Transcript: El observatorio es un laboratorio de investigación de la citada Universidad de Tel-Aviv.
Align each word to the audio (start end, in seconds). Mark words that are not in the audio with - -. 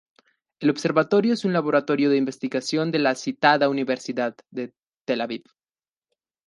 El 0.59 0.71
observatorio 0.71 1.31
es 1.35 1.45
un 1.45 1.53
laboratorio 1.53 2.09
de 2.09 2.17
investigación 2.17 2.89
de 2.91 2.97
la 2.97 3.13
citada 3.13 3.69
Universidad 3.69 4.35
de 4.49 4.73
Tel-Aviv. 5.05 5.43